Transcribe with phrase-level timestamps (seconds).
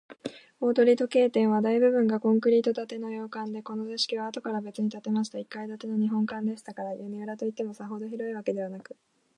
[0.59, 8.95] 大鳥時計店は、大部分がコンクリート建ての洋館で、この座敷は、あとからべつに建てました一階建ての日本間でしたから、屋根裏といっても、さほど広いわけでなく、